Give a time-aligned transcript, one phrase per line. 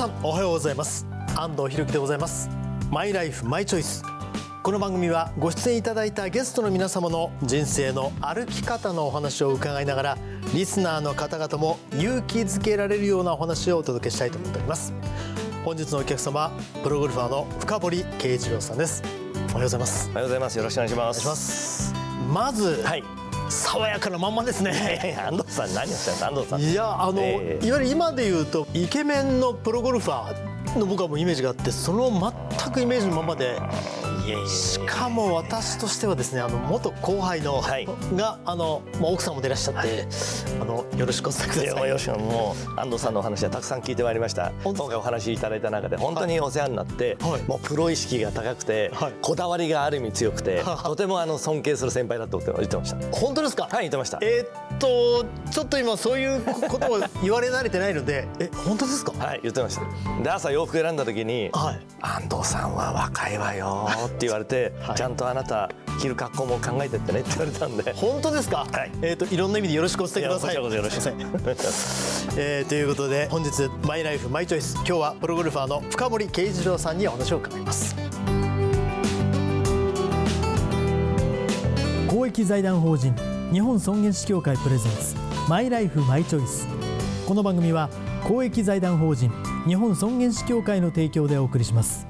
[0.00, 1.06] 皆さんおはようございます。
[1.36, 2.48] 安藤博樹でございます。
[2.90, 4.02] マイライフマイチョイス。
[4.62, 10.18] この番組はご出演いただいたゲストの皆様の人生の歩き方のお話を伺いながら
[10.54, 14.94] リスナーの方々も勇気づけられるようなお話をお届けしたいと思っております。
[15.66, 19.02] 本日のお客様はプロゴルファーの深堀圭一郎さんです。
[19.34, 20.08] おはようございます。
[20.08, 20.56] おはようございます。
[20.56, 21.92] よろしくお願いします。
[22.32, 23.19] まず、はい
[23.50, 25.16] 爽やかなまんまですね。
[25.28, 26.26] 安藤さん何をしたんですか？
[26.28, 26.60] 安藤さん。
[26.60, 27.66] いやあの、ええ。
[27.66, 32.10] いわゆる今で言うとイケメンのプロゴルファーの僕はもうイメージがあってその
[32.56, 33.58] 全くイメージのままで
[34.48, 37.86] しかも私としてはですねあの元後輩の、はい。
[38.14, 40.06] があの、まあ、奥さんも出らっしゃって、
[40.60, 41.90] あのよろしくお伝えください。
[41.90, 44.52] よしもう安藤さんのお話はたくさん聞いてまいりました。
[44.64, 47.42] 今回お話しいただいた中で本当にお世話になって、はい。
[47.42, 49.12] もうプロ意識が高くて、はい。
[49.22, 53.68] こだわりがある意味強くてはとてもあの尊敬する先輩だと言ってました本当ですか？
[53.70, 54.18] はい言ってました。
[54.22, 59.12] えーっとちょっと今そういうことを言われ慣れてないので、え本当ですか？
[59.12, 60.22] はい言ってました。
[60.22, 61.80] で朝洋服選んだ時にはい。
[62.00, 63.88] 安藤さんは若いわよ
[64.26, 64.96] 言われて、はい。
[64.96, 67.92] ちゃんとあなた着る格好も考えてってねって言われたんで。
[67.94, 68.66] 本当ですか？
[68.70, 68.90] はい。
[69.02, 70.54] えーっといろんな意味でよろしくお伝えください。
[70.54, 71.14] よろしく
[72.36, 73.50] えーということで本日
[73.86, 74.74] マイライフマイチョイス。
[74.76, 77.96] 今日はプロゴルファーの深堀圭一郎さんにお話を伺います。
[82.08, 83.14] 公益財団法人
[83.52, 85.16] 日本尊厳死協会プレゼンツ
[85.48, 86.66] マイライフマイチョイス。
[87.26, 87.88] この番組は
[88.26, 89.30] 公益財団法人
[89.66, 92.09] 日本尊厳死協会の提供でお送りします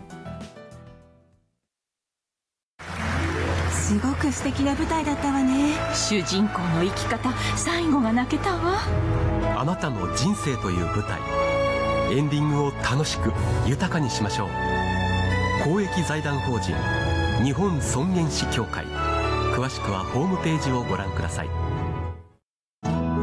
[3.91, 5.75] すごく素敵な舞台だったわね。
[5.93, 8.83] 主人公の生き方最後が泣けたわ。
[9.57, 11.21] あなたの人生という舞台。
[12.17, 13.33] エンディングを楽しく
[13.67, 14.49] 豊かにしましょう。
[15.65, 16.73] 公益財団法人
[17.43, 18.84] 日本尊厳死協会。
[19.56, 21.49] 詳しくはホームページをご覧ください。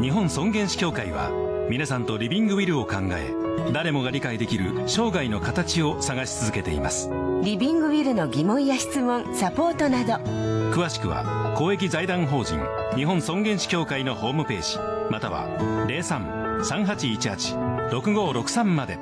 [0.02, 1.30] 日本尊厳死協会は
[1.70, 7.10] 皆さんとリビングウィルを考え誰もが理解できる生涯の形を探し続けています。
[7.42, 12.60] リビングウィルの疑問や質問サポートなど詳しくは公益財団法人
[12.94, 14.78] 日本尊厳死協会のホームページ
[15.10, 15.48] または
[15.88, 18.96] 03-3818-6563まで。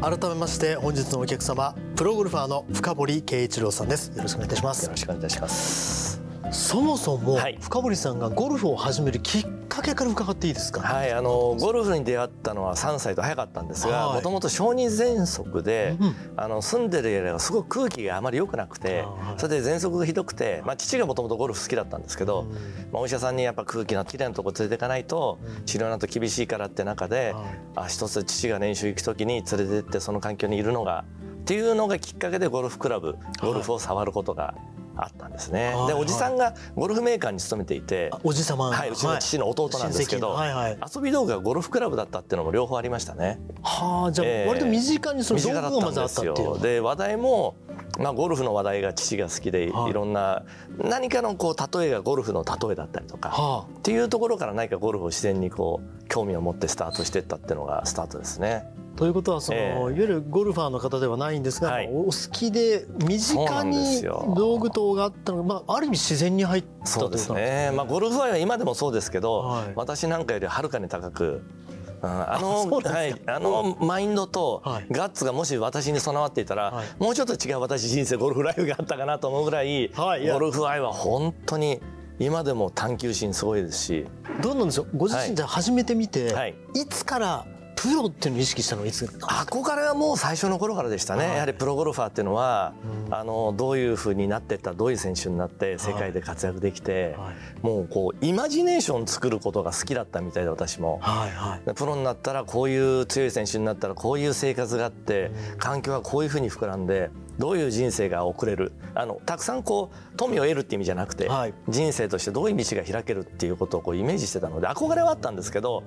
[0.00, 4.16] 改めまして本日のお客様プロゴルファーの深堀圭一郎さんです。
[4.16, 4.84] よろしくお願いいたします。
[4.84, 6.09] よろしくお願いいたします
[6.52, 7.58] そもそもはい。
[7.60, 14.16] 深堀さんがゴルフを始めるきっかけから伺っていいですか、はい、あのゴルフに出会ったのは3歳と早かったんですがはい。
[14.16, 19.40] もともと小児喘息で、うんあの住んでるエリアがすごく空気があまり良くなくて、はい。
[19.40, 22.46] それで喘息がひどくて、まあ、父がもともとゴルフ好きだったんですけど、
[22.92, 27.44] まあ、お医者さんにやっぱ空気のきれいなとこ連れていかないと治療なんと厳しいからって中で、はい。
[27.76, 31.04] あ一つ父が練習行く時に連れて行ってその環境にいるのが
[31.40, 34.54] っていうのがきっかけでゴルフクラブゴルフを触ることが
[35.04, 35.74] あったんですね。
[35.74, 43.40] はいでおじさんがゴルフメーカーに勤めていて、おじ様はい、うちの父の弟なんですけど、はいはい、遊び道具がゴルフクラブだったっていうのも両方ありましたね。
[43.62, 44.48] はあじゃあええ。
[44.48, 46.44] 割と身近にその道具がまずあったっていう。
[46.44, 46.58] よ。
[46.58, 47.56] で話題も、
[47.98, 49.90] まあ、ゴルフの話題が父が好きで、はい。
[49.90, 50.44] い、ろんな
[50.78, 58.64] 何かのこう例えがゴルフの例えだったりとか、はっていうところから何かゴルフを自然にこう興味を持ってスタートしていったっていうのがスタートですね。
[59.00, 59.78] あということはその、ええ。
[59.78, 61.88] いわゆるゴルファーの方ではないんですが、はい。
[61.90, 67.72] お好きで身近に道具等があったのが、まあ、ある意味自然に入ったそううですね。
[67.74, 69.72] まあゴルフ愛は今でもそうですけど、はい。
[69.74, 71.24] 私なんかよりはるかに高く。
[71.24, 71.42] うん
[72.02, 74.86] あのはい、あのマインドとはい。
[74.90, 81.80] ガッツがもし私に備わっていたら、はいもうちょっと違う私人生ゴルフライフがあったかなと思うぐらい、はいゴルフ愛は本当に
[82.18, 84.06] 今でも探求心すごいですし、
[84.42, 84.88] どうなんでしょう？
[84.96, 86.54] ご自はい身じゃあ始めてみて、はい。
[86.74, 87.46] い、つから
[87.80, 91.34] プロっていうのを意識したのはいつ憧れはもう最初の頃からでしたね、はい。
[91.36, 92.74] やはりプロゴルファーっていうのは、
[93.06, 93.14] うん。
[93.14, 97.34] あのどういうふうになっていったどういう選手になって世界で活躍できて、はい。
[97.62, 100.98] もうこうイマジネーション作ることが好きだったみたいで私も。
[101.00, 101.66] はいはい。
[101.66, 108.72] でプロになったらこういう強い選手になったらこういう生活があって環境はこういうふうに膨らんでどういう人生が送れる？
[108.94, 111.54] あのたくさんこう富を得るっていう意味じゃなくて、はい。
[111.70, 115.82] 人生としてどういう道が開けるっていうことをこうイメージしてたので憧れはあったんですけど、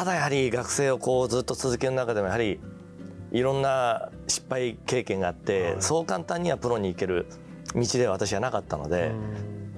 [0.00, 2.58] ただやはり学生をこうずっと続ける中でもやはり
[3.32, 7.26] いろんな失敗経験があって、そう簡単にはプロに行ける
[7.74, 9.12] 道では私はなかったので。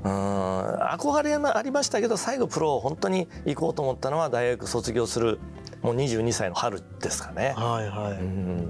[0.04, 5.38] うん憧れはありましたけど最後プロを本当に行こうと思ったのは大学卒業する
[5.80, 7.54] もう22歳の春ですかね。
[7.56, 8.68] はいはい、うん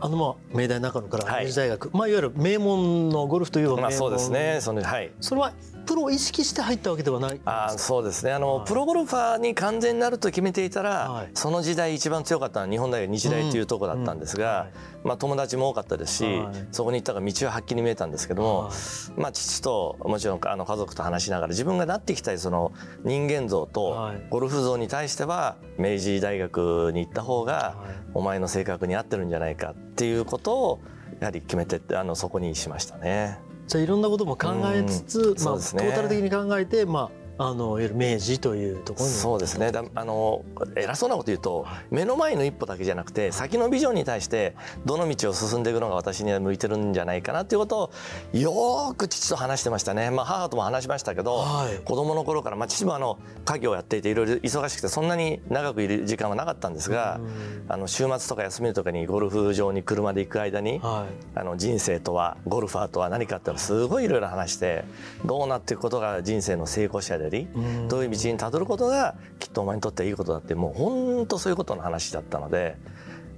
[0.00, 4.58] あのまあ明大中野からはい明治大学、まあいわゆる名門のゴルフという名門、まあそうですね。
[4.60, 5.10] そのはい。
[5.20, 5.52] それは
[5.90, 8.30] プロを意識して入ったわけではないあそうですね。
[8.30, 8.66] あの、はい。
[8.68, 11.30] プロゴルファーに完全になると決めていたら、はい。
[11.34, 14.72] その時代一番強かったのは日本大学日大というところだったんですが、うんうんはい
[15.02, 16.68] まあ、友達も多かったですし、はい。
[16.70, 19.20] そこに行ったから道ははっきり見えたんですけども、はい。
[19.20, 22.70] まあ、父ともちろんあの家族と話しながら自分がなっていきたいその
[23.02, 24.22] 人間像とはい。
[24.30, 28.10] ゴルフ像に対しては明治大学に行った方がはい。
[28.14, 30.80] お前の性格に合ってるんじゃないかっていうことを
[31.18, 33.49] やはり決めてあのそこにしましたね。
[33.70, 37.10] じゃあいろんなことも考えつつ、うんまあ、トータル的に考えて、まあ、
[37.42, 39.12] あのいわゆる明治というところに。
[39.12, 39.72] そうですね。
[39.72, 40.44] だあの
[40.76, 44.54] 偉そうなこと言うと目の前の一歩だけじゃなくて先のビジョンに対して
[44.84, 51.78] どの道を進んでいくのが私には向いてるんじゃないかなっていうことをよーく父と話してましたね、まあ、母とも話しましたけど、はい。
[51.82, 57.20] 子供の頃から、まあ、父もあの家業をやっていていろいろ忙しくてそんなに長くいる時間はなかったんですが
[57.68, 61.38] あの週末とか休みとかにゴルフ場に車で行く間にはい。
[61.38, 64.84] あの人生とはゴルファーとは何かっていうのをすごいいろいろ話して
[65.24, 67.88] どうなっていくことが人生の成功者でうん。
[67.88, 72.76] どういう道にたどることがきっとお前にとっていいことだってもう本当そういうことの話だったので。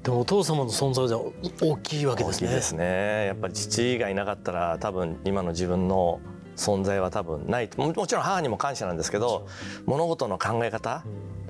[0.02, 1.22] でもお父様の存在は
[1.62, 2.48] 大きいわけですね。
[2.48, 3.26] 大きいですね。
[3.26, 6.20] やっぱり父がいなかったら多分今の自分の
[6.56, 9.46] 存在は多分ないももちろん母にも感謝なんですけど
[9.86, 11.04] 物事の考え方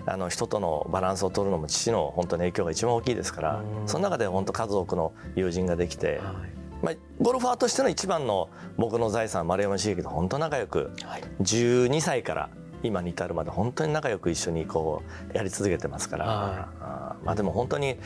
[0.07, 3.89] あの人とのバランスを取るのも父の本当に影響が一番大きいですからうん。
[3.89, 6.19] その中で本当数多くの友人ができて。
[6.19, 11.23] はいまあ、ゴルファーとしての一番の僕の財産丸山茂樹と本当仲良くはい。
[11.41, 12.51] 12歳から
[12.83, 15.03] 今に至るまで本当に仲良く一緒にこ
[15.33, 17.27] うやり続けてますから、はあー。
[17.27, 17.97] まあでも本当に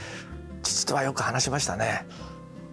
[0.62, 2.06] 父とはよく話しましたね。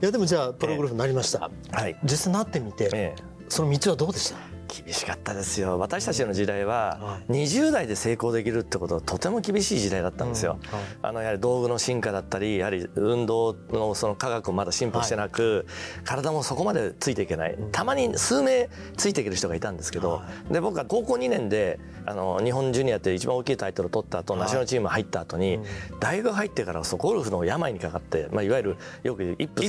[0.01, 3.23] いやでもじゃあプロゴルフになりました、はい、実際なってみて、ええ。
[3.47, 4.52] その道はどうでした？
[4.83, 5.77] 厳しかったですよ。
[5.77, 10.59] 私たちの時代はは20代で成功できるってことはとても厳しい時代だったんですよ。
[10.63, 10.69] うん。
[10.69, 10.85] はい。
[11.03, 15.67] あのやはり道具の進化だったりやはり運動のその科学もまだ進歩してなく、
[16.03, 17.57] 体もそこまでついていけない。
[17.71, 24.41] たまに数名ついていける人がいたんですけど、はで僕は高校2年であの日本ジュニアって一番大きいタイトルを取った後、はい。
[24.43, 25.65] ナショナルチーム入った後に、うん。
[25.99, 29.63] 大学入ってからそうゴルフの病にかかって、まあ、いわゆるよく言うイップ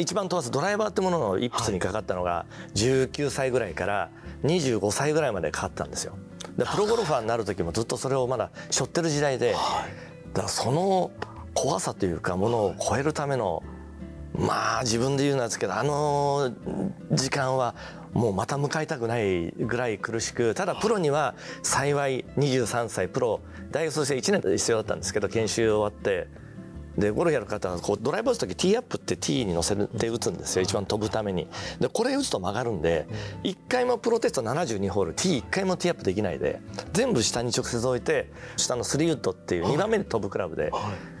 [0.00, 4.10] 一番飛ばすドライバーってもののイップスにかかったのが19歳ぐらいから
[4.44, 6.18] 25歳ぐらいまでかかったんですよ。
[6.58, 9.58] でプロゴルファーになる時もずっとそれをまだ背負ってる時代で、だ
[10.34, 11.10] からその
[11.54, 13.62] 怖さというかものを超えるための
[14.34, 16.52] まあ自分で言うのはですけどあの
[17.10, 17.74] 時間は
[18.12, 23.40] もうまた迎えたくないぐらい苦しくただプロには幸い23歳プロ
[23.70, 26.28] 大学卒生1年必要だったんですけど研修終わって
[26.98, 30.62] でゴルフやる方はこうドライバー打つ時ティーアップってティーに乗せて打つんですよ。
[30.62, 31.48] 一番飛ぶために。
[31.78, 33.06] でこれ打つと曲がるんで
[33.44, 36.60] 1回もプロテスト72ホールティー1回もティーアップできないで
[36.92, 40.72] 全部下に直接置いて下のスリーウッドっていう2番目に飛ぶクラブで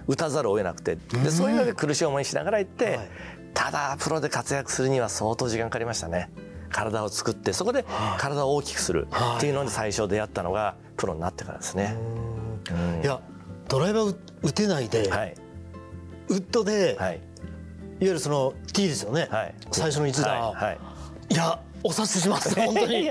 [0.06, 0.96] 打たざるを得なくて。
[0.96, 3.08] でそういうわけで苦しい思いしながら行ってはい。
[3.54, 6.30] ただプロで活躍するには相当時間かかりましたね。
[6.72, 7.84] 体を作ってそこで
[8.16, 11.96] 体を大きくするっていうのに最初出会ったのがプロになってからですね。
[12.70, 13.02] うん。
[13.02, 13.20] いや
[13.68, 15.34] ドライバー打てないで、はい
[16.30, 17.20] ウッドで、い、わはい
[18.00, 19.54] ゆるその T ですよね、はい。
[19.72, 20.64] 最初の一打、はい。
[20.64, 20.78] はい。
[21.34, 22.54] い、やお察しします。
[22.60, 23.10] 本当に。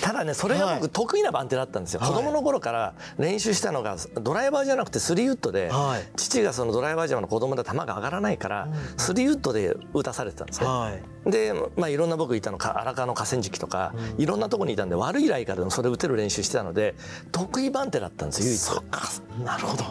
[0.00, 0.80] ただねそれがはい。
[0.80, 2.10] 僕得意な番手だったんですよ、はい。
[2.10, 6.08] 子供の頃から練習したのがドライバーじゃなくてスリーウッドで、はい。
[6.16, 10.92] 父がそのドライバーじゃの子供で球が上がらないから、スリーウッドで打たされてたんですね、は
[11.26, 11.30] い。
[11.30, 16.94] で、まあ、いろんな僕いたのか荒川の河川敷とか、いろんなとこにいたんで悪いライからでもそれ打てる練習してたので
[17.32, 19.44] 得意番手だったんですよ唯一。
[19.44, 19.84] なるほど。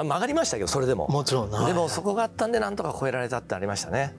[0.00, 1.08] うん、曲がりましたけどそれでも。
[1.08, 1.50] もちろん。
[1.50, 1.66] はい。
[1.66, 4.14] でもそこがあったんでなんとか超えられたってありましたね。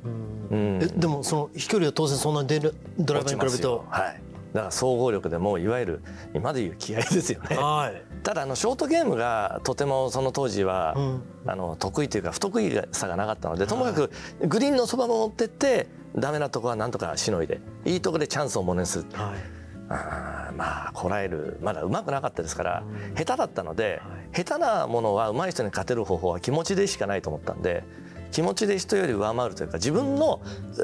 [0.51, 0.79] うん。
[0.81, 4.21] えでもその飛距離は当然そんなに出るドライバーに比べるとはい。
[4.53, 6.03] だから総合力でもいわゆる
[6.33, 7.55] 今でいう気合ですよね。
[7.55, 8.03] はい。
[8.23, 11.23] ただあのショートゲームがとてもその当時は、うん。
[11.45, 14.11] あの得意というか不得意さがなかったのでともかく
[14.47, 19.05] グリーンのそばも持ってってダメなとこはなんとかしのいでいいとこでチャンスをものにする。
[19.13, 19.59] はい。
[19.91, 21.57] あーまあこらえる。
[21.61, 22.83] まだうまくなかったですから
[23.15, 24.01] 下手だったので
[24.35, 27.83] 下手なものは上手い人に勝てる方法は気持ちでしかないと思ったんで
[28.31, 30.41] 気持ちで人より上回るというか自分の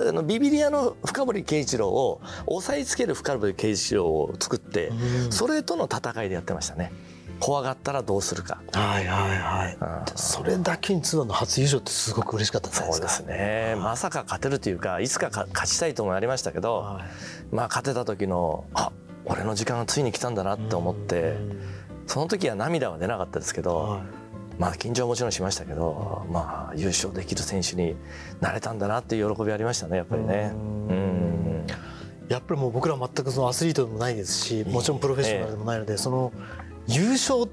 [0.07, 4.91] あのビビリアの深堀圭一郎を押さえつける深堀圭一郎を作って
[5.29, 6.91] それとの戦いでやってましたね。
[7.39, 8.61] 怖がったらどうするか。
[8.71, 10.11] はいはいはい。
[10.15, 13.75] それだけにツアーの初優勝ってすごく嬉しかったそうですね。
[13.77, 17.01] まさか勝てるというかいつかか勝ちたいともありましたけど、は
[17.51, 17.55] い。
[17.55, 18.91] まあ勝てた時のあ
[19.25, 21.35] 俺の時間がついに来たんだなって思って
[22.07, 24.24] その時は涙は出なかったですけど、はい
[24.57, 27.95] まあ緊張はもちろんしましたけど、まあ優勝できる選手に
[28.39, 30.51] なれたんだなっていう喜びありましたねやっぱりね。
[30.53, 31.65] うん。
[32.29, 36.31] やっぱりもう僕ら全くそのアスリートでもないですしもちろんプロフェッショナルでもないので、その
[36.87, 37.47] 優勝っ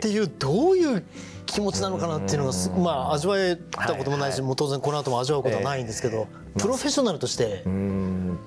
[0.00, 1.04] ていうどういう
[1.46, 6.26] 気持ちなのかなっていうのがす、まあ味わえたこともないし、もう当然この後も味わうことはないんですけど、
[6.58, 7.62] プロフェッショナルとして、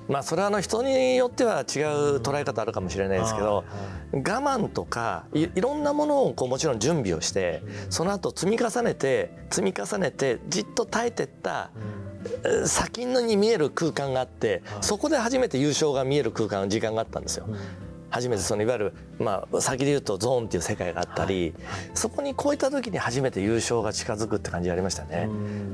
[0.07, 1.65] まあそれはあの人によっては違う
[2.17, 3.63] 捉え方あるかもしれないですけど、
[4.13, 17.47] 我慢とかいいろんなものをこうもちろん準備をして、その後積み重ねて積み重ねてじっと耐えてった、えー先に見える空間があって、そこで初めて優勝が見える空間時間があったんですよ。
[18.09, 21.53] 初めてそのいわゆる、まあ、先で言うとゾーンっていう世界があったり、
[21.93, 25.29] そこに超えた時に初めて優勝が近づくって感じがありましたね。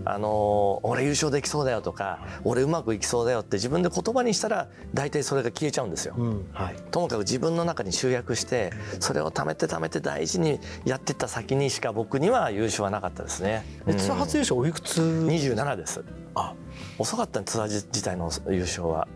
[0.06, 6.15] あの俺優勝できそうだよとか俺うまくいきそうだよって自分で言葉にしたら大体それが消えちゃうんですよ。
[6.51, 13.65] はい、ともかく自分の中に集約してそれを貯めて貯めて大事にやってった先にしか僕には優勝はなかったですね。
[13.88, 16.04] えツアー初優勝おいくつ？27です。
[16.36, 16.54] あ
[16.98, 19.08] 遅かったねツアー自体の優勝は。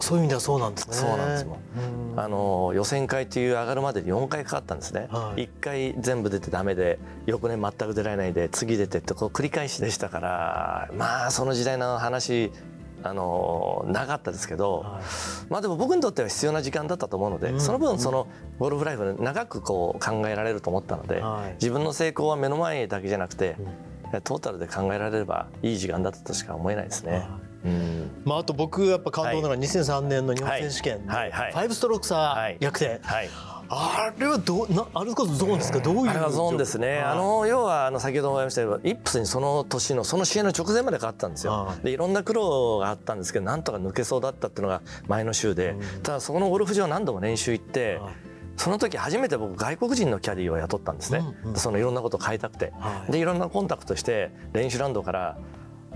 [0.00, 0.94] そういう意味ではそうなんですね。
[0.94, 1.58] そうなんですもん。
[2.16, 5.08] あの予選会っていう上がるまでに4回かかったんですね。
[5.10, 5.42] はい。
[5.42, 12.50] 1回全部出てダメで翌年全く出られないで次出てってこう繰り返しでしたからまあその時代の話
[13.02, 14.84] あのなかったですけど、
[15.48, 18.26] まあでも僕にとっては必要な時間だったと思うので、その分その
[18.58, 21.52] ゴルフライフ長くこう考えられると思ったので、はい。
[21.54, 23.56] 自分の成功は目の前だけじゃなくて、
[24.24, 27.28] トータルで考えられればいい時間だったとしか思えないですね。
[27.64, 28.10] うん。
[28.24, 31.06] まああと僕やっぱ感動なのは2003年の日本選手権。
[31.06, 31.30] のはい。
[31.30, 31.52] はい。
[31.52, 31.68] はい。
[31.68, 33.28] 5ストローク差逆転、はい。
[33.70, 35.80] あれはどうなあれこそゾーンですか？
[35.80, 37.02] どういうあれはゾーンですね、はい。
[37.02, 41.84] あの要はあの先ほども言いましたけどイップスにその年のその試合の直前まで勝ったんですよ、はい。
[41.84, 48.12] でいろんな苦労があったんですけどなんとか抜けそうだったっていうのが前の週で、ただそこのゴルフ場何度も練習行って、はい。
[48.56, 51.22] その時初めて僕外国人のキャディーを雇ったんですね、
[51.54, 53.12] そのいろんなことを変えたくて、はい。
[53.12, 55.38] でいろんなコンタクトして練習ラウンドから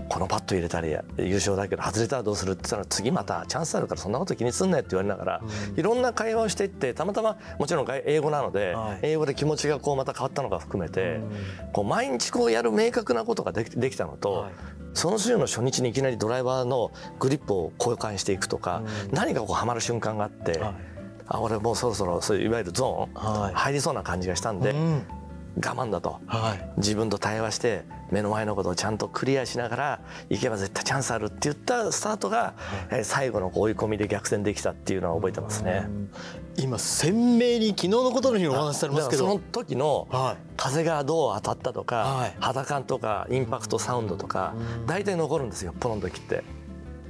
[0.09, 5.41] このパット入れたり優勝だけど外れたらどうするって言ったら次またチャンスあるからそんなこと気にすんなよって言われながら、
[5.75, 8.99] いろんな会話をしていってたまたまもちろん外英語なので、はい。
[9.03, 11.19] 英語で気持ちがこうまた変わったのが含めて、
[11.73, 14.51] こう毎日こうやる明確なことができできたのと、はい。
[14.93, 20.73] その週の初日にいきなりドライバーのグリップを交換していくとか、何かこうはまる瞬間があって、はい。
[21.27, 23.53] あ俺もうそろそろそういういわゆるゾーン、はい。
[23.53, 25.01] 入りそうな感じがしたんで、うん
[25.57, 26.19] 我慢だと。
[26.25, 32.53] はい自分と対話して目の前のことをちゃんとクリアしながら行けば絶対チャンスあるって言ったスタートが、
[32.91, 35.87] えー最後の追い込みで逆転できたっていうのは覚えてますね。
[36.57, 44.53] 今鮮明に昨日のことのようにお話しされますけどその時のは風がどう当たったとか、はい肌感とかインパクトサウンドとか
[44.85, 46.43] 大体残るんですよプロの時って。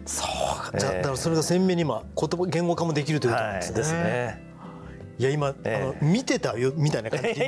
[0.06, 3.74] そうかじゃあええだからそれが鮮明に今言葉言語化もできるということなんですね。
[3.74, 4.53] はい、ですね。
[5.20, 7.28] いや今、えあの見てたよみたいな感じ。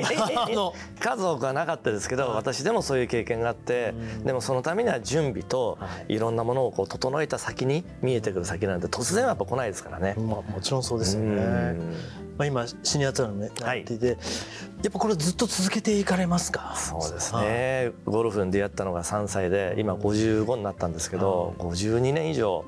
[0.99, 3.93] 数多くはなかったですけど、私でもそういう経験があって、
[4.23, 6.19] でもそのためには準備とい。
[6.19, 10.15] ろんなものをこう整えた先に見えてくる先なんで突然はやっぱ来ないですからね。
[10.17, 11.27] まあもちろんそうですよね。
[11.27, 11.93] うん。
[12.37, 14.17] まあ今シニアツアーのねなっていて、やっ
[14.91, 16.73] ぱこれずっと続けていかれますか？
[16.75, 22.63] そうですね、ゴルフに出会ったのが3歳で今55になったんですけど、52年以上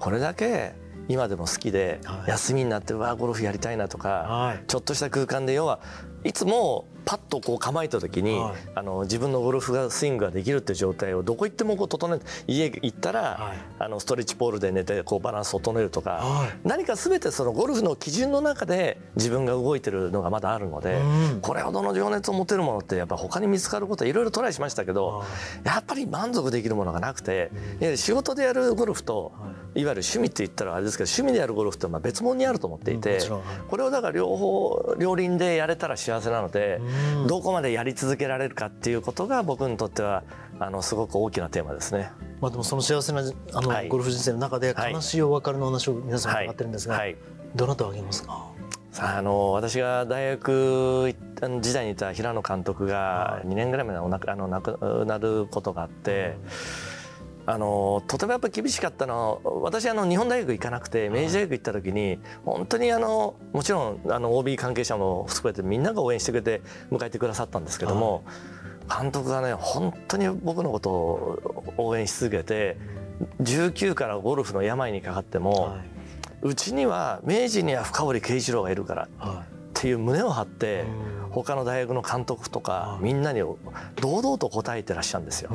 [0.00, 0.74] これだけ
[1.08, 2.30] 今でも好きで、はい。
[2.30, 4.64] 休みになってうわゴルフやりたいなとか、はい。
[4.66, 5.80] ちょっとした空間で要は
[6.24, 8.54] いつもパッとこう構えた時に、はい。
[8.74, 13.58] あの自分のゴルフがスイングができるっていう状態をどこ行ってもこう整えて家行ったら、はい。
[13.78, 16.48] あのストレッチポールで寝てこうバランスを整えるとか、はい。
[16.64, 21.40] 何か全てそのゴルフの基準の中で自分が動いてるのがまだあるので、うん。
[21.40, 25.24] これほどの情熱を持てるものってやっぱ他に見つかることはいろいろトライしましたけど、
[25.62, 29.32] やっぱり満足できるものがなくて、いや仕事でやるゴルフと、
[29.76, 29.84] い。
[29.84, 33.20] わゆる趣味って言ったらあれですけど趣味でやるゴルフってまあ別物にあると思っていて、
[33.68, 36.80] これをだから両方両輪でやれたら幸せなので、
[37.26, 40.24] どこまでやり続けられるかっていうことが僕にとっては
[40.58, 42.10] あのすごく大きなテーマですね。
[42.40, 43.22] まあでもその幸せな
[43.52, 47.16] あの、はいゴルフ人生の中ではい悲しいお別れの話を皆さん伺ってるんですが、はいはい
[47.54, 48.50] どなたを挙げますか？
[48.90, 51.14] さああの私が大学
[51.60, 56.36] 時代にいた平野監督が2年ぐらい前にお亡くあの亡くなることがあって。
[57.46, 68.24] あのとてもやっぱ厳しかったのは私あの日本大学行かなくて明治大学行った時に本当にあのもちろんあの OB 関係者も含めてみんなが応援してくれて迎えてくださったんですけども
[68.88, 72.78] 監督がね本当に僕のことを応援し続けて
[73.42, 75.76] 19からゴルフの病にかかっても
[76.42, 79.08] うちには明治には深堀圭一郎がいるから
[79.84, 80.86] っていう胸を張って
[81.30, 85.50] 他の大学の監督とかみんなに堂々と答えてらっしゃるんですよ。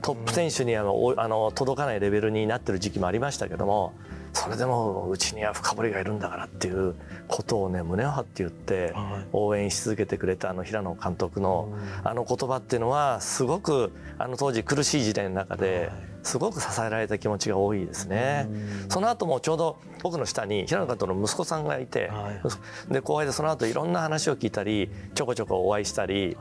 [0.00, 3.94] トップ選手にはおあの届かないレベルになってる時期もありましたけども
[4.34, 6.94] それでもうちには深堀がいるんだからっていう
[7.28, 8.92] ことをね胸を張って言って
[9.32, 11.72] 応援し続けてくれたあの平野監督の
[12.02, 15.90] あの言葉っていうのはすごくあの当時苦しい時代の中で
[16.24, 18.48] すごく支えられた気持ちが多いですね。
[18.88, 22.10] その後もちょうど僕の下に平野監督の息子さんがいて
[22.90, 26.36] で後輩でその後いろんな話を聞いたりちょこちょこお会いしたり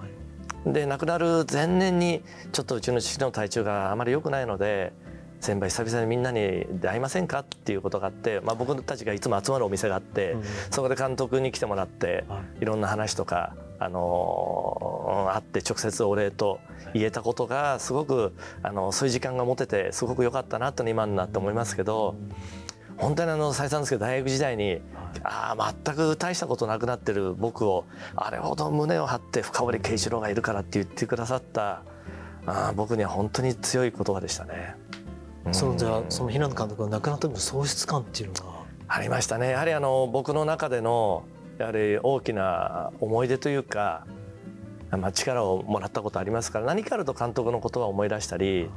[0.65, 2.23] で亡くなる前年に
[2.53, 4.93] ちょっとうちの父の体調があまり良くないので
[5.43, 7.39] 先輩久々にみんなに会いませんか？
[7.39, 10.37] っていうことがあって、まあ、僕たちがいつも集まるお店があって、
[10.71, 12.23] そこで監督に来てもらって、
[12.61, 16.61] い、ろんな話とか、あのー、会って直接お礼と
[16.93, 22.15] 言えたことがすごく、あのそういう時間が持ててすごく良かったなと今になって思いますけど。
[22.95, 24.79] 本当にあの再三ですけど大学時代に、
[25.23, 27.85] ああ全く大したことなくなってる僕を
[28.15, 31.81] あれほど胸を張って深堀圭一郎がいるからって言ってくださった
[32.45, 34.75] あ僕には本当に強い言葉でしたね。
[35.51, 38.63] そのじゃあその平野監督が亡くなった時の喪失感っていうのが。
[38.87, 39.49] ありましたね。
[39.49, 41.23] やはりあの僕の中での
[41.57, 44.05] やはり大きな思い出というか、
[44.91, 48.69] まあ、力をもらったことありますから何かあると監督のことは思い出したり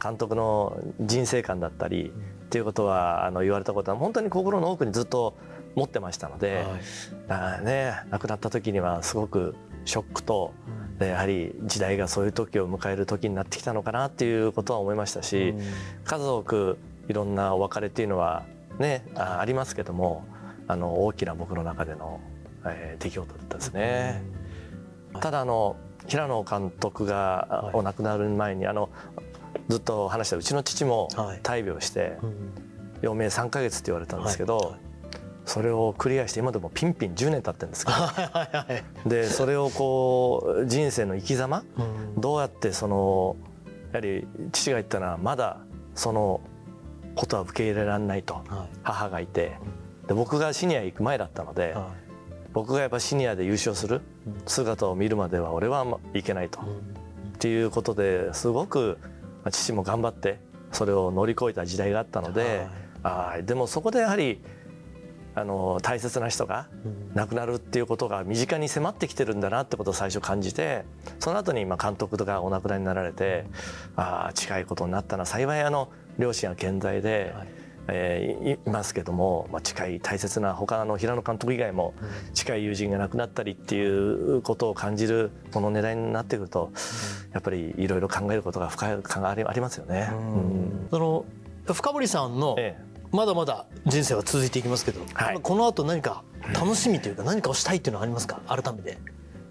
[0.00, 2.12] 監督の人生観だったり
[2.46, 5.34] っていうことはあの言われたことは本当に心の奥にずっと
[5.74, 6.64] 持ってましたので、
[7.28, 10.52] はい、ね、亡くなった時にはすごくショックと、
[10.87, 15.54] でやはり時代がそういう時を迎える時になってきたのかなっていうことは思いましたし、
[16.04, 16.78] 数多く
[17.08, 18.44] いろんなお別れっていうのは
[18.78, 20.26] ねあありますけども
[20.66, 22.20] あの大きな僕の中での、
[22.64, 24.22] えー、出来事だったですね。
[25.20, 25.76] ただあの
[26.06, 28.90] 平野監督がお亡くなる前にあの
[29.68, 31.08] ずっと話したうちの父も
[31.42, 32.16] 大病して、
[33.02, 34.76] 余命3か月って言われたんですけど、
[35.48, 39.08] それをクリアして今でもピンピン10年経ってるんですけど。
[39.08, 41.64] でそれをこう人生の生き様、
[42.18, 43.36] どうやってその
[43.92, 45.56] やはり父が言ったのはまだ
[45.94, 46.42] その
[47.14, 48.42] ことは受け入れられないと、
[48.82, 49.56] 母がいて。
[50.06, 51.74] で僕がシニア行く前だったので、
[52.52, 54.02] 僕がやっぱシニアで優勝する
[54.44, 56.64] 姿を見るまでは俺はいけないと、っ
[57.38, 58.98] ていうことですごく
[59.50, 60.40] 父も頑張って
[60.72, 62.66] それを乗り越えた時代があったので、
[63.02, 64.42] あでもそこでやはり
[65.38, 66.68] あの大切な人が
[67.14, 70.84] 亡くなるっていうことが身近に迫ってきてるんだなってことを最初感じて
[71.18, 73.46] その後に今監督がお亡くなりになられて
[73.96, 77.48] ああ近いことになったな幸いあの両親は健在で、はい、
[77.88, 81.94] えー、いますけども、まあ、近い大切な他の平野監督以外も
[82.34, 86.72] 近い友人が亡くなったりっていうことを感じるこの狙いになってくると
[87.32, 90.10] やっぱりいろいろ考えることが深いありますよね。
[90.12, 91.24] うん、その
[91.72, 98.40] 深堀さんの、ええまだまだ人生は続いていきますけど、はい、この後何か楽しみというか何かをしたいっていうのはありますか？
[98.46, 98.98] 改めて。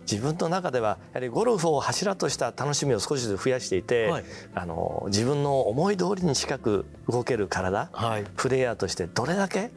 [0.09, 4.23] 自分の中ではやはりゴルフを柱とした楽しみを少しずつ増やしていて、はい、
[4.55, 9.69] あの自分の思い通りに近く動ける体、はい、プレイヤーとしてどれだけ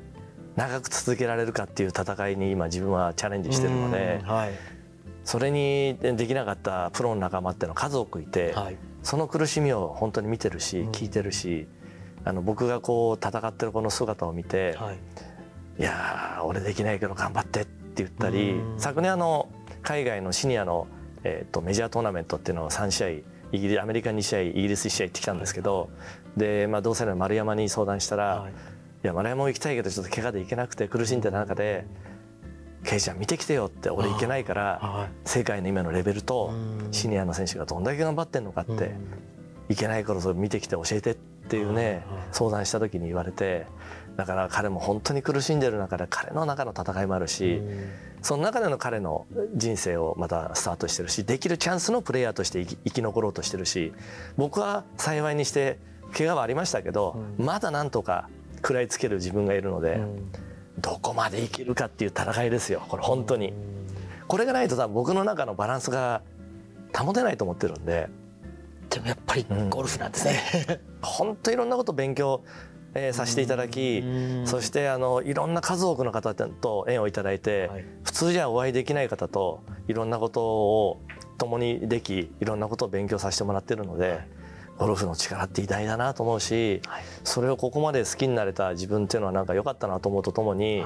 [0.55, 4.51] 長く続けられるかっていう戦いに今自分はチャレンジしてるので、はい、
[5.25, 8.55] それにできなかったプロの仲間っていうのは数多くいて、
[9.03, 11.66] その苦しみを本当に見てるし聞いてるし。
[12.24, 14.98] あの僕がこう戦ってるこの姿を見て、はい、
[15.80, 19.48] いや俺できないけど頑張ってって言ったり昨年あの
[19.83, 20.87] 海外のシニアの、
[21.24, 25.90] えーと、メジャートーナメントっていうのを3試合イギリアメリカ2試合イギリス1試合行ってきたんですけど、
[26.37, 28.54] で、まあ、同世代の丸山に相談したら「はい、い
[29.02, 31.87] や丸山も行きたいけどちょっと怪我で行けなくて苦しんでる中で。
[32.85, 36.52] ケイちゃん見てきてよって俺行けないから世界の今のレベルと
[36.92, 38.94] シニアの選手がどんだけ頑張ってんのかって
[39.70, 42.02] いけないからそれ見てきて教えてっていうね
[42.33, 43.66] 相談した時に言われて
[44.16, 47.62] だから彼も本当に苦しんでる中で彼の中の戦いもあるし
[48.20, 53.92] その中での彼の人生をまたスタートしてるしできるチャンスのプレイヤーとして生き残ろうとしてるし
[54.37, 55.78] 僕は幸いにして
[56.12, 60.00] 怪我はありましたけどまだなんとか食らいつける自分がいるので
[60.78, 63.52] どこまでいけるかっていう戦いですよこれ本当に。
[64.26, 66.22] これがないと多分僕の中のバランスが
[66.96, 68.09] 保てないと思ってるんで。
[68.90, 72.43] でもやっぱりゴルフなんですね、うん、本当いろんなこと勉強
[72.93, 74.03] えー、させていただき
[74.47, 81.01] そしてあのいろんな数多くの方と縁をいただいて、はい、普通じゃお会いできない方といろんなことを
[81.38, 84.29] 共にできいろんなことを勉強させてもらってるので、はい、
[84.77, 90.85] ゴルフの力って偉大だなと思うし、はい、それをここまで好きになれた自分っていうのはなんか良かったなと思うとともに、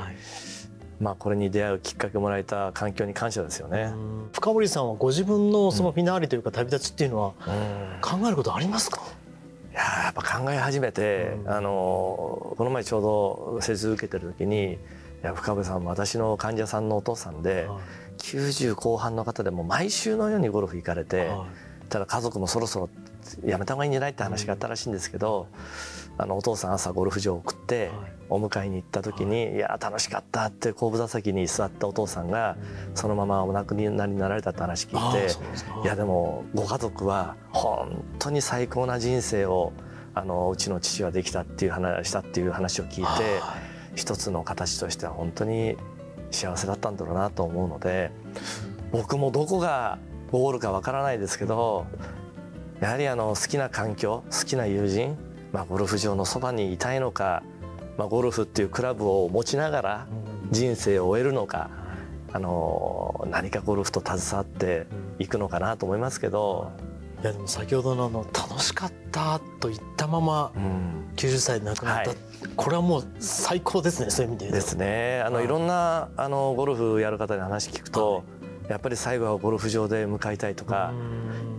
[1.01, 3.93] まあ、これに出会うきっかけをもらえた環境に感謝ですよね。
[4.33, 7.33] 深堀さんはご自分のそのフィナーレというか旅立ちっていうのは
[8.01, 9.01] 考えることありますか、
[9.73, 14.75] いややっぱ考え始めて、あのこの前ちょうど施術受けてる時に
[15.25, 22.91] 「いや深堀さん私の患者さんのお父さんで、はい、90後半の方でも毎週のようにゴルフ行かれて、はい、ただ家族もそろそろ
[23.45, 25.49] やめた方がいいんじゃないって話があったらしいんですけど、
[26.17, 27.91] あのお父さん朝ゴルフ場を送って
[28.29, 29.59] お迎えに行った時に「い。
[29.59, 32.57] や楽しかった」って後部座席に座ったお父さんが
[32.95, 35.33] そのままお亡くなりになられたって話聞いて
[35.83, 39.73] いやでもご家族は本当に最高な人生を
[40.15, 43.05] あのうちの父はできたっていう話したっていう話を聞い。
[43.19, 43.41] て
[43.95, 45.77] 一つの形としては本当に
[46.31, 48.11] 幸せだったんだろうなと思うので
[48.93, 49.99] 僕もどこが
[50.33, 51.87] ゴールかわからないですけど
[52.81, 55.17] やはりあの好きな環境好きな友人
[55.55, 57.45] まあ、ゴルフ場のそばにいたいのか、
[57.97, 60.07] まあ、ゴルフっていうクラブを持ちながら
[60.51, 61.71] 人生を終えるのか、
[62.33, 64.89] あの何かゴルフと携わって
[65.21, 66.73] いくのかなと思いますけど。
[67.23, 67.27] い。
[67.27, 70.51] やでも先ほどのあの楽しかったと言ったまま
[71.17, 72.19] 90歳で亡くなった、はい、
[72.57, 75.23] これはもう最高ですねそういう意味でですね。
[75.25, 78.21] あの、い、ろんなあのゴルフやる方に話聞くと、は
[78.69, 80.93] い、やっぱり最後はゴルフ場で迎えたいとか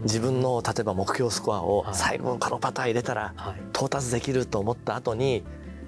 [0.06, 3.34] 自分の例えば目標スコアを最後のこのパターン入れたら
[3.74, 5.44] 到達できると思った後に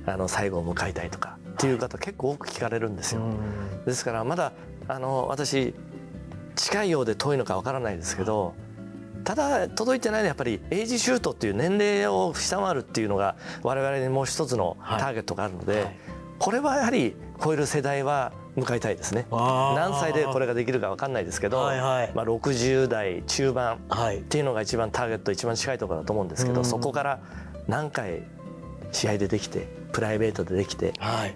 [0.06, 3.22] あの最後を迎えたいとかっていう方結構多く聞かれるんですよ。
[3.86, 4.54] ですからまだ
[4.88, 5.74] あの私
[6.56, 8.54] 近いようで遠いのかわからないですけど
[9.24, 15.98] ただ届いてないのはやっぱりエイジシュートっていう年齢を下回るっていうのが我々にもう一つのターゲットがあるので
[16.40, 19.28] これはやはり超える世代は迎えたいですね。
[19.32, 27.20] 何歳でこれができるか分かんないですけど、はいはい、まあ、60代中盤っていうのが一番ターゲット一番近いところだと思うんですけど、そこから
[27.68, 28.24] 何回
[28.92, 31.36] 試合でできてプライベートでできて、はい、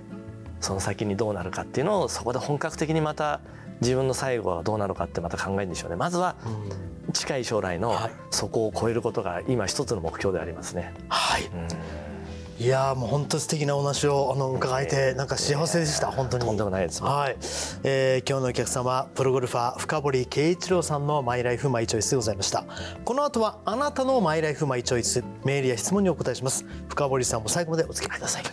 [0.59, 3.41] その先にどうなるかっていうのをそこで本格的にまた
[3.81, 5.95] 自分の最後はどうなるかってまた考えるんでしょうね。
[5.95, 6.35] まずは
[7.13, 7.95] 近い将来の
[8.29, 10.93] そこを超えることが今一つの目標でありますね。
[11.09, 12.00] はい、うん
[12.61, 16.45] いやもう本当素敵なお話をあの伺えてなんか幸せでした本当に。
[16.45, 17.35] とんでもないです、はい。
[17.83, 22.63] えー、今日のお客様プロゴルファー深堀圭一郎さんのマイライフマイチョイスでございました。
[23.03, 26.63] この後はあなたのマイライフマイチョイスメールや質問にお答えします。
[26.87, 28.43] 深堀さんも最後までお付き合いください。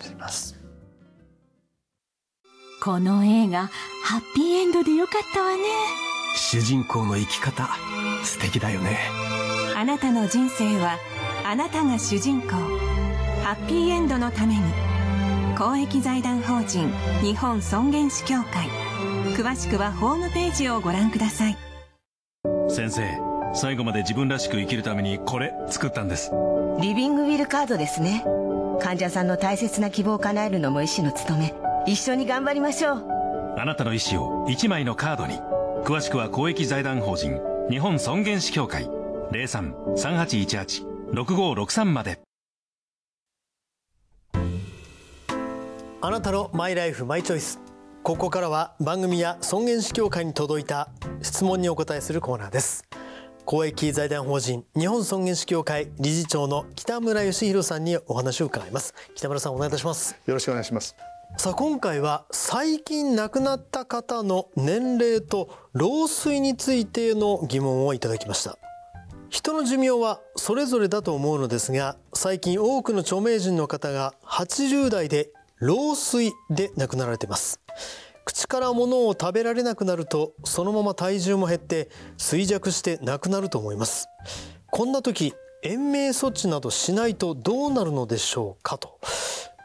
[2.83, 3.67] この映画
[4.05, 5.65] ハッピーエンドでよかったわね。
[6.35, 7.69] 主人公の生き方
[8.25, 9.01] 素敵だよね。
[9.77, 10.97] あなたの人生は
[11.45, 12.98] あなたが主人公
[13.49, 14.61] ハッピーエンドのために
[15.57, 18.69] 公益財団法人日本尊厳死協会
[19.35, 21.57] 詳しくはホームページをご覧ください。
[22.69, 23.09] 先生
[23.55, 26.31] 最後まで自分らしく生きるためにこれ作ったんです。
[26.83, 28.23] リビングウィルカードですね。
[28.83, 31.55] 患者さんの大切な希望を叶えるのも医師の務め。
[31.87, 33.07] 一緒に頑張りましょう。
[33.57, 35.39] あなたの意思を1枚のカードに。
[35.87, 38.91] 詳しくは公益財団法人日本尊厳死協会。
[39.33, 42.28] 03-3818-6563まで
[46.01, 47.59] あなたのマイライフマイチョイス。
[48.05, 50.91] ここからは番組や尊厳死協会に届いた
[51.23, 52.85] 質問にお答えするコーナーです。
[53.45, 58.95] 公益財団法人日本尊厳死協会理事長の北村義弘さんにお話を伺います。
[59.17, 60.17] 北村さんお願いいたします。
[60.25, 60.95] よろしくお願いします。
[61.37, 68.57] さあ今回は最近亡くなった方の年齢と老衰についての疑問をいただきました。
[69.31, 77.61] 人の寿命はそれぞれだと思うのですが最近多くの著名人の方が80代で老衰で亡くなられています。
[78.25, 84.09] 口から物を食べられなくなるとそのまま体重も減って衰弱して亡くなると思います。
[84.71, 89.01] こんな時延命措置などしないとどうなるのでしょうかと。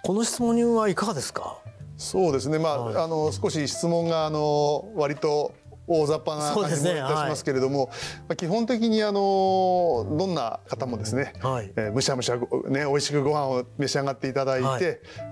[0.04, 1.58] この質問はいかがですか？
[1.98, 2.58] そうですね。
[2.58, 5.54] まあ、はい、あの少し質問があの割と
[6.02, 7.92] 大雑把な感じもいたしますけれども、ね
[8.30, 14.80] はい、基本的にあのどんな方もですね、はい、えー、むしゃむしゃね美味しくご飯を召し上がっていただいて、はい、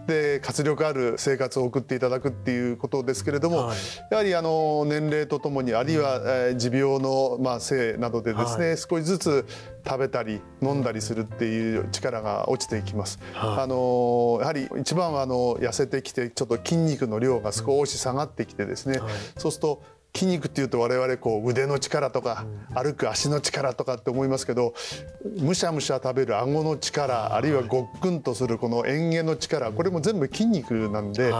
[0.07, 3.77] で活力ある生活を送っていただくっていうことですけれども、はい、
[4.11, 9.45] やはりあの年齢とともにあるいは、えー、持病のまあ性などでですね、少しずつ
[9.85, 13.19] 食べたり飲んだりするっていう力が落ちていきます。
[13.35, 18.99] あのやはり一番はあの痩せてきてちょっと筋肉の量が少し下がってきてですね、
[19.37, 22.45] そうすると筋肉っていうと我々こう腕の力とか
[22.75, 24.73] 歩く足の力とかって思いますけど
[25.39, 31.33] むしゃむしゃ食べる顎の力あるいはごっくんとするこの嚥下の力これも全部筋肉なんで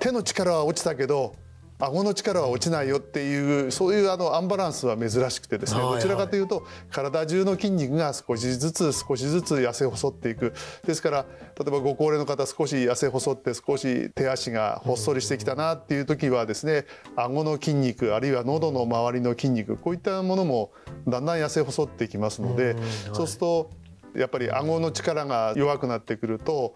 [0.00, 1.34] 手の力は落ちたけど
[1.78, 5.80] 顎の力は落ちないよっていうそういうあのアンバランスは珍しくてですね。
[5.80, 10.54] どちらかというと体中の筋肉が少しずつ少しずつ痩せ細っていく。
[10.86, 11.26] ですから
[11.58, 20.72] 例えばご高齢の方少し痩せ細って少し手足がほっそりしてきたなっていう時はですね顎の筋肉あるいは喉の周りの筋肉こういったものも
[21.06, 22.76] だんだん痩せ細ってきますので
[23.12, 23.70] そうすると
[24.16, 26.74] やっぱり顎の力が弱くなってくると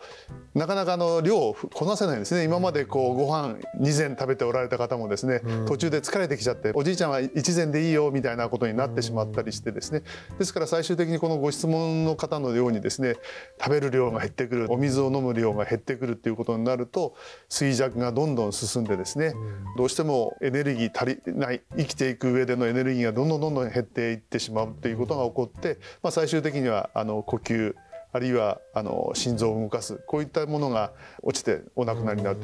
[0.55, 2.45] なかなかの量をこなせないんですね。
[2.45, 10.03] 今までこうご飯2膳食べておられた方もですね、途中で疲れてきちゃっておじいちゃんは1膳でいいよみたいなことになってしまったりしてですね。
[10.39, 13.15] ですから最終的にこのご質問の方のようにですね
[13.61, 17.15] 食べる量が減ってくるお水を飲む量が減ってくるっていうことになると
[17.49, 19.35] 衰弱がどんどん進んでですね
[19.77, 27.75] どうしてもエネルギー足りない生きていく上でのエネルギーがどんどんどんどん減っていってしまうっていうことが起こって、まあ、最終的にはあの呼吸
[28.13, 32.39] あるいはあの心臓を動かすこういったものが落ちてお亡くなりになる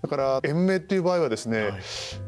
[0.00, 1.72] だから延命っていう場合はですね、はい、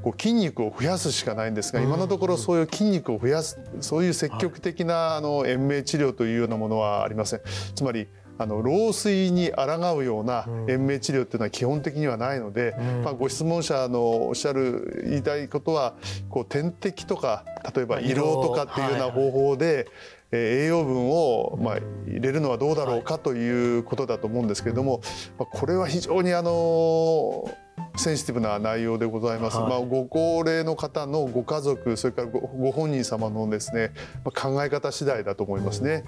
[0.02, 7.40] こう筋肉を増やすしかないんですが今のところそういう筋肉を増やすそういう積極的なあの延命治療というようなものはありません。
[7.76, 15.92] つまりあの老衰に抗うような延命治療っていうのは基本的にはないので、まあ、ご質問者のおっしゃる言いたいことは
[16.30, 17.44] こう点滴とか
[17.76, 19.88] 例えば胃ろうとかっていうような方法で、
[20.32, 25.00] 栄養分をまあ入れるのはどうだろうかということだと思うんですけれども、
[25.38, 27.50] まあ、これは非常にあの
[27.96, 33.92] センシティブな内容でございます、はい、まあ、ご高齢の方のご家族それからご本人様のですね、
[34.24, 36.04] まあ、考え方次第だと思いますね。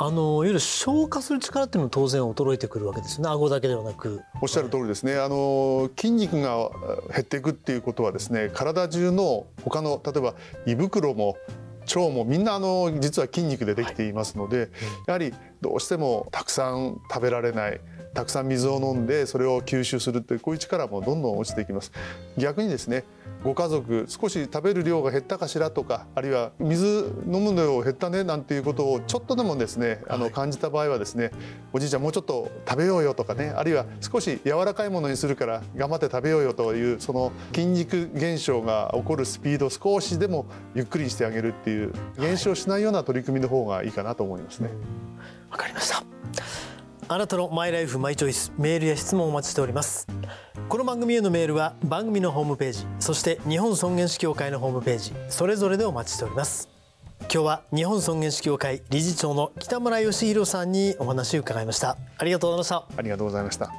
[0.00, 3.28] あのいわゆる消化する力っていうのも当然衰えてくるわけですね。
[3.28, 4.20] 顎だけではなく。
[4.40, 6.70] おっしゃる通りですね、あの筋肉が
[7.12, 10.34] 減っていくっていうことはですね体中の他の例えば
[10.66, 11.36] 胃袋も
[11.96, 14.70] 腸もみんなあの実は筋肉でできていますので、
[15.06, 17.80] やはりどうしてもたくさん食べられない。
[18.18, 21.92] たくさん水を飲んでそれを吸収するというこういう力もどんどん落ちていきます。
[22.36, 23.04] 逆にですね
[23.44, 31.30] ご家族少し食べる量が減ったかしらとかあるいは水飲む量減ったねなんていうことをちょっとでもですねあの感じた場合はですね
[31.72, 44.70] おじいちゃんもうちょっと食べようよとかねあるいは少し柔らかいものにするから頑張って食べようよというその筋肉減少が起こるスピードを少しでもゆっくりにしてあげるっていう減少しないような取り組みの方がいいかなと思いますね。
[45.52, 46.02] わかりました
[47.10, 50.06] あなたのマイライフマイチョイスメールや質問をお待ちしております。
[50.68, 56.68] この番組へのメールは番組のホームページそして日本尊厳死協会のホームページそれぞれでお待ちしております。
[57.20, 61.96] 今日は日本尊厳死協会理事長の北村義弘さんにお話を伺いました。
[62.18, 62.98] ありがとうございました。
[62.98, 63.72] ありがとうございました。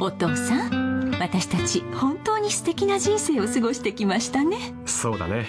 [0.00, 0.82] お父さん
[1.20, 5.46] 私たち本当に素敵な人生を過ごしてきましたねそうだね。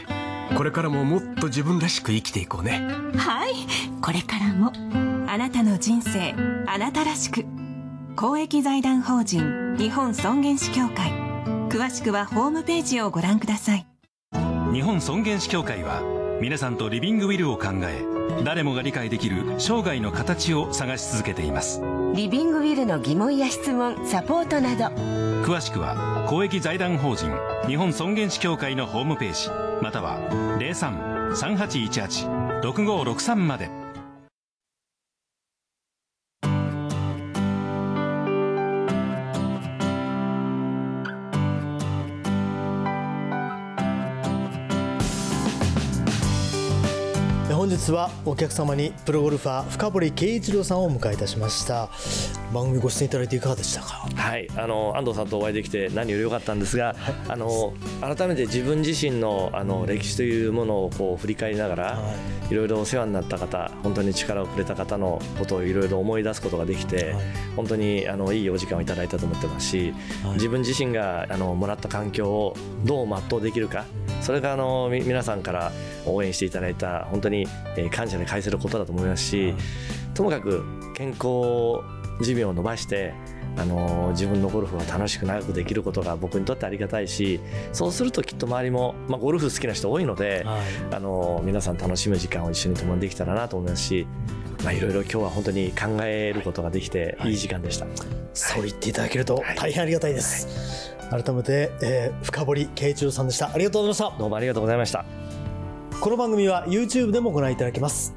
[0.58, 2.82] これからももっと自分らしく生きていこうね。
[3.16, 3.54] はい。
[4.02, 4.74] これからも。
[5.28, 6.34] あなたの人生
[6.66, 7.46] あなたらしく。
[8.16, 11.12] 公益財団法人日本尊厳死協会。
[11.70, 13.86] 詳しくはホームページをご覧ください。
[14.74, 16.02] 日本尊厳死協会は
[16.42, 18.04] 皆さんとリビングウィルを考え
[18.44, 21.80] 誰もが理解できる生涯の形を探し続けています。
[22.16, 24.86] リビングウィルの疑問や質問サポートなど。
[25.46, 27.30] 詳しくは公益財団法人
[27.68, 29.50] 日本尊厳死協会のホームページ
[29.82, 30.20] または
[32.62, 33.83] 03-3818-6563まで。
[47.76, 51.90] 日はお客様にプロゴルファー深堀圭一郎さんをお迎えいたしました。
[52.54, 54.08] 番組ご出演いただいていかがでしたか？
[54.16, 62.14] はいあの安藤さんとお会いできて何より良かったんですが、はい、あの改めて自分自身のあの歴史というものをこう振り返りながら、は
[62.50, 67.24] い、いろいろお世話になった方本当に力をくれた方のことをいろいろ思い出すことができて、はい、
[67.56, 69.94] 本当にあのいいお時間をいただいたと思ってますし、
[70.34, 73.86] 自分自身があのもらった環境をどう全うできるか
[74.24, 75.72] それがあの皆さんから
[76.06, 77.46] 応援していただいた本当に
[77.92, 79.54] 感謝で返せることだと思いますし、
[80.14, 80.64] ともかく
[80.96, 81.84] 健康
[82.22, 83.14] 寿命を伸ばして
[83.58, 87.40] あの自分のゴルフが楽しく長くできることが僕にとってありがたいし
[87.72, 94.08] そうするときっと周りも、まあ、ゴルフ好きな人多いので、はい、あの皆さん楽しむ時間を一緒に共にできたらなと思いますし、
[94.64, 97.34] まあ、いろいろ今日は本当に考えることができてい。
[97.34, 97.38] い。
[97.38, 97.96] 時間でした、はい、
[98.34, 103.52] そう言っていただけると大変ありがたいです、はい、改めて、えー、深堀圭一郎さんでした。
[103.54, 104.18] ありがとうございました。
[104.18, 105.06] どうもありがとうございました。
[106.02, 108.16] この番組は YouTube でもご覧いただけます。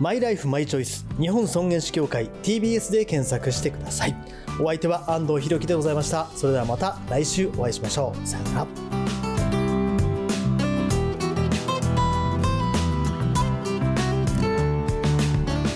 [0.00, 4.16] マイライフマイチョイス日本尊厳死協会 TBS で検索してください。
[4.60, 6.26] お相手は安藤博樹でございました。
[6.34, 8.26] それではまた来週お会いしましょう。
[8.26, 8.66] さよなら。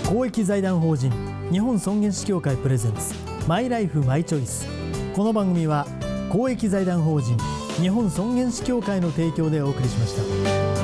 [0.08, 1.12] 公益財団法人
[1.52, 3.14] 日本尊厳死協会プレゼンツ
[3.46, 4.66] マイライフマイチョイス
[5.14, 5.86] この番組は
[6.28, 7.36] 公益財団法人
[7.80, 10.77] 日本尊厳死協会の提供でお送りしました。